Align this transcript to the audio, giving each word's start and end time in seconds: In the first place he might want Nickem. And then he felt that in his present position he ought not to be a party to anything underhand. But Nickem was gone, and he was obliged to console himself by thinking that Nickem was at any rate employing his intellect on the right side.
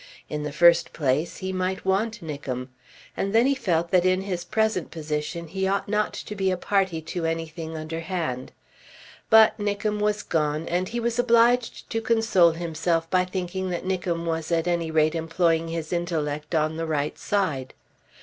In 0.29 0.41
the 0.41 0.51
first 0.51 0.93
place 0.93 1.37
he 1.37 1.53
might 1.53 1.85
want 1.85 2.23
Nickem. 2.23 2.69
And 3.15 3.35
then 3.35 3.45
he 3.45 3.53
felt 3.53 3.91
that 3.91 4.03
in 4.03 4.21
his 4.21 4.43
present 4.43 4.89
position 4.89 5.45
he 5.49 5.67
ought 5.67 5.87
not 5.87 6.11
to 6.13 6.35
be 6.35 6.49
a 6.49 6.57
party 6.57 7.01
to 7.03 7.23
anything 7.27 7.77
underhand. 7.77 8.51
But 9.29 9.59
Nickem 9.59 9.99
was 9.99 10.23
gone, 10.23 10.67
and 10.67 10.89
he 10.89 10.99
was 10.99 11.19
obliged 11.19 11.87
to 11.91 12.01
console 12.01 12.53
himself 12.53 13.11
by 13.11 13.25
thinking 13.25 13.69
that 13.69 13.85
Nickem 13.85 14.25
was 14.25 14.51
at 14.51 14.67
any 14.67 14.89
rate 14.89 15.13
employing 15.13 15.67
his 15.67 15.93
intellect 15.93 16.55
on 16.55 16.77
the 16.77 16.87
right 16.87 17.15
side. 17.19 17.75